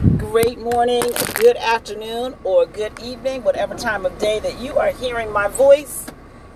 great 0.00 0.58
morning, 0.58 1.02
good 1.34 1.58
afternoon, 1.58 2.34
or 2.42 2.64
good 2.64 2.98
evening, 3.00 3.42
whatever 3.44 3.74
time 3.74 4.06
of 4.06 4.18
day 4.18 4.40
that 4.40 4.58
you 4.58 4.78
are 4.78 4.92
hearing 4.92 5.30
my 5.30 5.46
voice. 5.46 6.06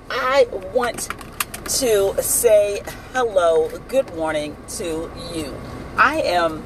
I 0.08 0.46
want 0.72 1.10
to 1.66 2.22
say 2.22 2.82
hello, 3.12 3.68
good 3.88 4.14
morning 4.16 4.56
to 4.76 5.10
you. 5.34 5.54
I 5.98 6.22
am 6.22 6.64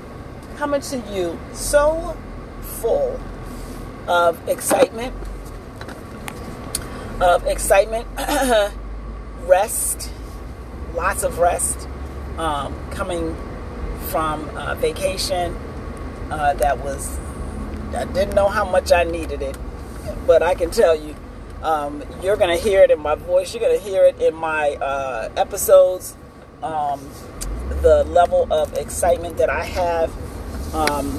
coming 0.56 0.80
to 0.82 0.98
you 1.12 1.36
so 1.52 2.16
full 2.60 3.18
of 4.06 4.48
excitement, 4.48 5.16
of 7.20 7.44
excitement, 7.48 8.06
rest, 9.46 10.12
lots 10.94 11.24
of 11.24 11.40
rest, 11.40 11.88
um, 12.36 12.72
coming 12.90 13.36
from 14.10 14.48
uh, 14.50 14.76
vacation 14.76 15.56
uh, 16.30 16.54
that 16.54 16.78
was, 16.84 17.18
I 17.94 18.04
didn't 18.04 18.34
know 18.34 18.48
how 18.48 18.64
much 18.68 18.92
I 18.92 19.04
needed 19.04 19.42
it, 19.42 19.56
but 20.26 20.42
I 20.42 20.54
can 20.54 20.70
tell 20.70 20.94
you, 20.94 21.14
um, 21.62 22.02
you're 22.22 22.36
to 22.56 22.62
hear 22.62 22.82
it 22.82 22.90
in 22.90 23.00
my 23.00 23.14
voice. 23.14 23.52
You're 23.52 23.60
to 23.78 23.84
hear 23.84 24.04
it 24.04 24.20
in 24.20 24.34
my 24.34 24.74
uh, 24.74 25.30
episodes. 25.36 26.16
Um, 26.62 27.00
the 27.82 28.04
level 28.04 28.46
of 28.52 28.74
excitement 28.74 29.36
that 29.38 29.50
I 29.50 29.64
have 29.64 30.12
um, 30.74 31.12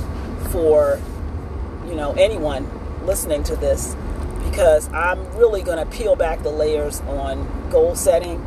for, 0.51 0.99
you 1.87 1.95
know, 1.95 2.13
anyone 2.13 2.69
listening 3.05 3.43
to 3.43 3.55
this, 3.55 3.95
because 4.49 4.89
I'm 4.93 5.25
really 5.37 5.61
to 5.77 5.85
peel 5.85 6.15
back 6.15 6.43
the 6.43 6.49
layers 6.51 7.01
on 7.01 7.69
goal 7.69 7.95
setting 7.95 8.37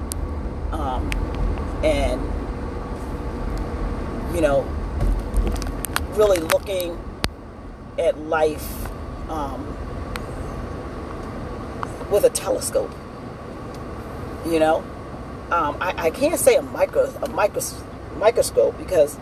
um, 0.73 1.11
and, 1.85 2.21
you 4.35 4.41
know, 4.41 4.67
really 6.17 6.39
looking 6.39 6.99
at 7.99 8.19
life 8.19 8.89
um, 9.31 9.67
with 12.11 12.25
a 12.25 12.31
telescope. 12.31 12.91
You 14.47 14.59
know, 14.59 14.79
um, 15.51 15.77
I, 15.81 15.95
I, 15.97 16.11
can't 16.11 16.39
say 16.39 16.57
a 16.57 16.63
micro 16.63 17.05
a 17.05 17.29
micros, 17.29 17.81
microscope 18.17 18.77
because 18.79 19.19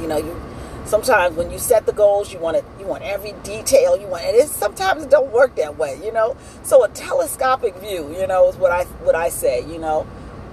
you 0.00 0.06
know 0.06 0.18
you 0.18 0.40
sometimes 0.84 1.36
when 1.36 1.50
you 1.50 1.58
set 1.58 1.86
the 1.86 1.92
goals 1.92 2.32
you 2.32 2.38
want 2.38 2.56
it 2.56 2.64
you 2.78 2.86
want 2.86 3.02
every 3.02 3.32
detail 3.42 3.96
you 3.96 4.06
want 4.06 4.24
and 4.24 4.36
it 4.36 4.48
sometimes 4.48 5.02
it 5.02 5.10
don't 5.10 5.32
work 5.32 5.54
that 5.56 5.76
way 5.76 5.98
you 6.04 6.12
know 6.12 6.36
so 6.62 6.84
a 6.84 6.88
telescopic 6.90 7.74
view 7.76 8.14
you 8.18 8.26
know 8.26 8.48
is 8.48 8.56
what 8.56 8.70
I 8.70 8.84
what 9.02 9.14
I 9.14 9.28
say 9.28 9.60
you 9.70 9.78
know 9.78 10.02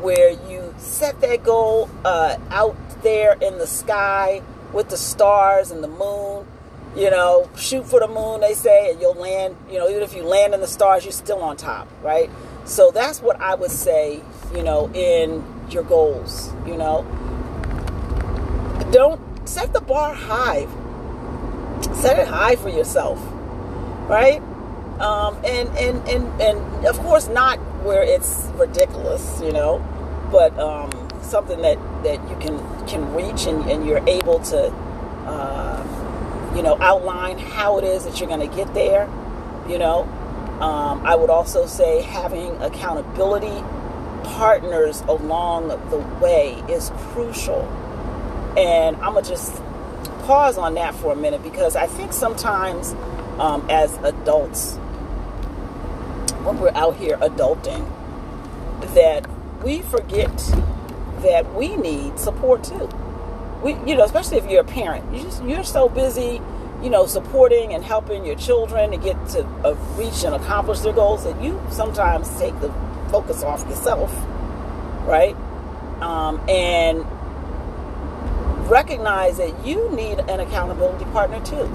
where 0.02 0.32
you 0.50 0.74
set 0.78 1.20
that 1.22 1.44
goal 1.44 1.90
uh, 2.06 2.38
out 2.50 2.76
there 3.02 3.34
in 3.42 3.58
the 3.58 3.68
sky 3.68 4.42
with 4.74 4.90
the 4.90 4.98
stars 4.98 5.72
and 5.72 5.84
the 5.84 5.88
moon. 5.88 6.46
You 6.96 7.12
know, 7.12 7.48
shoot 7.56 7.86
for 7.86 8.00
the 8.00 8.08
moon, 8.08 8.42
they 8.42 8.56
say, 8.56 8.90
and 8.92 9.00
you'll 9.00 9.14
land. 9.14 9.56
You 9.70 9.78
know, 9.78 9.90
even 9.90 10.02
if 10.02 10.16
you 10.16 10.24
land 10.24 10.54
in 10.54 10.62
the 10.62 10.68
stars, 10.68 11.04
you're 11.06 11.12
still 11.12 11.42
on 11.44 11.56
top, 11.56 11.88
right? 12.02 12.30
So 12.66 12.92
that's 12.92 13.22
what 13.22 13.40
I 13.40 13.54
would 13.56 13.72
say, 13.72 14.22
you 14.56 14.64
know, 14.64 14.90
in 14.94 15.44
your 15.70 15.84
goals. 15.84 16.52
You 16.66 16.76
know, 16.76 17.06
don't 18.92 19.22
set 19.48 19.74
the 19.74 19.82
bar 19.82 20.14
high. 20.14 20.68
Set 21.94 22.18
it 22.18 22.28
high 22.28 22.56
for 22.56 22.70
yourself, 22.70 23.20
right? 24.10 24.42
Um, 25.00 25.38
and 25.46 25.70
and 25.78 26.10
and 26.10 26.42
and 26.42 26.86
of 26.88 26.98
course 27.00 27.28
not 27.28 27.60
where 27.84 28.02
it's 28.02 28.50
ridiculous, 28.56 29.40
you 29.44 29.52
know, 29.52 29.86
but 30.32 30.58
um, 30.58 30.90
something 31.22 31.62
that 31.62 31.78
that 32.04 32.30
you 32.30 32.36
can 32.38 32.88
can 32.88 33.14
reach 33.14 33.46
and, 33.46 33.70
and 33.70 33.86
you're 33.86 34.08
able 34.08 34.40
to 34.40 34.68
uh, 35.28 36.54
you 36.56 36.62
know 36.62 36.78
outline 36.80 37.38
how 37.38 37.78
it 37.78 37.84
is 37.84 38.06
that 38.06 38.20
you're 38.20 38.30
going 38.30 38.48
to 38.48 38.56
get 38.56 38.74
there 38.74 39.08
you 39.68 39.78
know? 39.78 40.04
Um, 40.62 41.06
i 41.06 41.16
would 41.16 41.30
also 41.30 41.68
say 41.68 42.02
having 42.02 42.60
accountability 42.62 43.64
partners 44.24 45.02
along 45.02 45.68
the 45.68 46.00
way 46.20 46.64
is 46.68 46.92
crucial. 47.12 47.62
And 48.58 48.96
i'm 48.98 49.14
going 49.14 49.24
to 49.24 49.30
just 49.30 49.62
pause 50.24 50.58
on 50.58 50.74
that 50.74 50.96
for 50.96 51.14
a 51.14 51.16
minute 51.16 51.44
because 51.44 51.76
i 51.76 51.86
think 51.88 52.12
sometimes 52.12 52.94
um, 53.40 53.66
as 53.70 53.96
adults 53.98 54.76
when 56.44 56.60
we're 56.60 56.72
out 56.76 56.96
here 56.98 57.18
adulting 57.18 57.88
that 58.94 59.26
we 59.64 59.82
forget 59.84 60.32
that 61.22 61.54
we 61.56 61.76
need 61.76 62.20
support 62.20 62.64
too. 62.64 62.90
We, 63.64 63.74
you 63.90 63.98
know, 63.98 64.04
especially 64.04 64.38
if 64.38 64.50
you're 64.50 64.62
a 64.62 64.66
parent, 64.66 65.14
you 65.14 65.24
just 65.24 65.44
you're 65.44 65.64
so 65.64 65.90
busy, 65.90 66.42
you 66.82 66.90
know, 66.90 67.06
supporting 67.06 67.74
and 67.74 67.84
helping 67.84 68.26
your 68.26 68.36
children 68.36 68.92
to 68.92 68.98
get 68.98 69.16
to 69.30 69.46
uh, 69.64 69.74
reach 69.96 70.24
and 70.24 70.36
accomplish 70.36 70.80
their 70.82 70.94
goals 70.94 71.24
that 71.24 71.42
you 71.42 71.60
sometimes 71.72 72.30
take 72.38 72.60
the 72.62 72.72
focus 73.10 73.44
off 73.44 73.68
yourself, 73.68 74.14
right? 75.08 75.36
Um, 76.02 76.40
and 76.48 77.06
recognize 78.70 79.38
that 79.38 79.66
you 79.66 79.90
need 79.92 80.20
an 80.20 80.40
accountability 80.40 81.06
partner 81.06 81.44
too. 81.44 81.70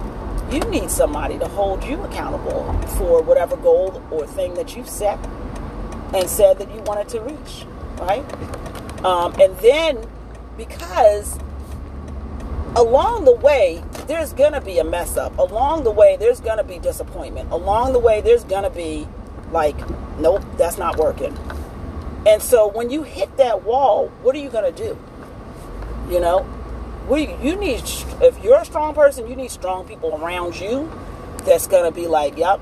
You 0.50 0.60
need 0.70 0.90
somebody 0.90 1.38
to 1.38 1.48
hold 1.48 1.82
you 1.82 2.02
accountable 2.02 2.72
for 2.98 3.22
whatever 3.22 3.56
goal 3.56 4.02
or 4.10 4.26
thing 4.26 4.54
that 4.54 4.76
you've 4.76 4.88
set 4.88 5.18
and 6.14 6.28
said 6.28 6.58
that 6.58 6.70
you 6.74 6.82
wanted 6.82 7.08
to 7.08 7.20
reach, 7.20 7.64
right? 7.98 8.24
Um, 9.04 9.34
and 9.40 9.56
then 9.58 10.06
because 10.56 11.38
along 12.76 13.24
the 13.24 13.34
way, 13.34 13.82
there's 14.06 14.32
going 14.32 14.52
to 14.52 14.60
be 14.60 14.78
a 14.78 14.84
mess 14.84 15.16
up. 15.16 15.36
Along 15.38 15.84
the 15.84 15.90
way, 15.90 16.16
there's 16.16 16.40
going 16.40 16.58
to 16.58 16.64
be 16.64 16.78
disappointment. 16.78 17.50
Along 17.50 17.92
the 17.92 17.98
way, 17.98 18.20
there's 18.20 18.44
going 18.44 18.64
to 18.64 18.70
be 18.70 19.06
like, 19.50 19.76
nope, 20.18 20.42
that's 20.56 20.78
not 20.78 20.96
working. 20.96 21.36
And 22.26 22.40
so 22.40 22.68
when 22.68 22.90
you 22.90 23.02
hit 23.02 23.36
that 23.36 23.64
wall, 23.64 24.08
what 24.22 24.34
are 24.36 24.38
you 24.38 24.48
going 24.48 24.72
to 24.72 24.84
do? 24.84 24.98
You 26.12 26.20
know, 26.20 26.46
we 27.08 27.34
you 27.42 27.56
need 27.56 27.82
if 28.20 28.42
you're 28.42 28.60
a 28.60 28.64
strong 28.64 28.94
person, 28.94 29.28
you 29.28 29.34
need 29.34 29.50
strong 29.50 29.86
people 29.86 30.14
around 30.14 30.58
you 30.60 30.90
that's 31.44 31.66
going 31.66 31.84
to 31.84 31.90
be 31.90 32.06
like, 32.06 32.36
yep, 32.36 32.60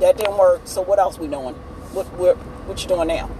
that 0.00 0.16
didn't 0.18 0.36
work. 0.36 0.62
So 0.64 0.82
what 0.82 0.98
else 0.98 1.18
we 1.18 1.28
doing? 1.28 1.54
What 1.92 2.06
what 2.14 2.36
what 2.36 2.82
you 2.82 2.88
doing 2.88 3.08
now? 3.08 3.30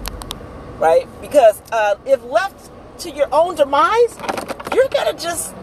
Right? 0.81 1.07
Because 1.21 1.63
uh, 1.71 1.97
if 2.07 2.25
left 2.25 2.71
to 3.01 3.11
your 3.11 3.29
own 3.31 3.55
demise, 3.55 4.17
you're 4.75 4.89
gonna 4.89 5.17
just 5.17 5.55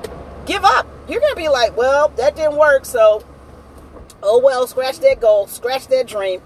give 0.45 0.63
up. 0.63 0.87
You're 1.09 1.19
gonna 1.19 1.35
be 1.35 1.49
like, 1.49 1.75
well, 1.75 2.09
that 2.09 2.35
didn't 2.35 2.57
work, 2.57 2.85
so 2.85 3.25
oh 4.23 4.39
well, 4.39 4.67
scratch 4.67 4.99
that 4.99 5.19
goal, 5.19 5.47
scratch 5.47 5.87
that 5.87 6.07
dream. 6.07 6.41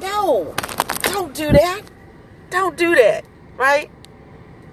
No, 0.00 0.54
don't 1.02 1.34
do 1.34 1.52
that. 1.52 1.82
Don't 2.50 2.76
do 2.76 2.94
that, 2.94 3.24
right? 3.56 3.90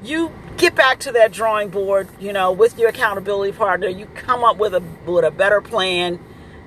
You 0.01 0.31
get 0.57 0.75
back 0.75 0.99
to 1.01 1.11
that 1.11 1.31
drawing 1.31 1.69
board, 1.69 2.07
you 2.19 2.33
know, 2.33 2.51
with 2.51 2.79
your 2.79 2.89
accountability 2.89 3.51
partner. 3.55 3.87
You 3.87 4.05
come 4.15 4.43
up 4.43 4.57
with 4.57 4.73
a 4.73 4.83
with 5.05 5.25
a 5.25 5.31
better 5.31 5.61
plan, 5.61 6.19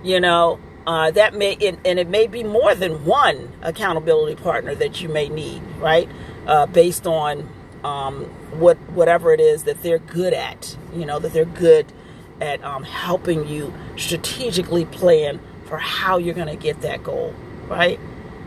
you 0.02 0.20
know. 0.20 0.60
Uh, 0.86 1.10
that 1.12 1.32
may 1.32 1.56
and, 1.62 1.78
and 1.86 1.98
it 1.98 2.08
may 2.08 2.26
be 2.26 2.44
more 2.44 2.74
than 2.74 3.06
one 3.06 3.50
accountability 3.62 4.34
partner 4.34 4.74
that 4.74 5.00
you 5.00 5.08
may 5.08 5.30
need, 5.30 5.62
right? 5.78 6.10
Uh, 6.47 6.66
based 6.66 7.06
on 7.06 7.49
um, 7.82 8.25
what 8.59 8.77
whatever 8.91 9.32
it 9.32 9.41
is 9.41 9.65
that 9.65 9.82
they're 9.82 9.99
good 9.99 10.32
at. 10.32 10.77
You 10.94 11.05
know 11.06 11.19
that 11.19 11.32
they're 11.32 11.44
good 11.44 11.93
at 12.41 12.62
um, 12.65 12.82
helping 12.82 13.47
you 13.47 13.72
strategically 13.97 14.84
plan 14.87 15.41
for 15.66 15.78
how 15.78 16.19
you're 16.19 16.34
going 16.34 16.49
to 16.49 16.56
get 16.56 16.81
that 16.82 17.03
goal, 17.03 17.34
right? 17.69 17.99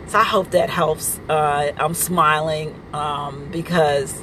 So 0.08 0.18
I 0.18 0.24
hope 0.24 0.50
that 0.52 0.70
helps. 0.70 1.18
Uh, 1.28 1.72
I'm 1.76 1.94
smiling 1.94 2.80
um, 2.92 3.48
because 3.50 4.22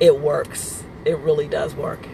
it 0.00 0.18
works. 0.18 0.82
It 1.04 1.18
really 1.18 1.48
does 1.48 1.74
work. 1.74 2.06